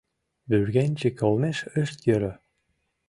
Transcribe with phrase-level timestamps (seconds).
[0.49, 2.33] Вӱргенчык олмеш ыш йӧрӧ.